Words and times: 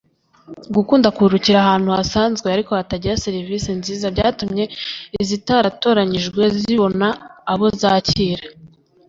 gukunda 0.75 1.07
kuruhukira 1.15 1.57
ahantu 1.63 1.89
hasanzwe 1.97 2.47
ariko 2.55 2.71
batanga 2.77 3.21
serivisi 3.25 3.69
nziza 3.79 4.05
byatumye 4.15 4.63
n’izitaratoranyijwe 5.13 6.41
zibona 6.61 7.07
abo 7.51 7.67
zakira 7.81 8.45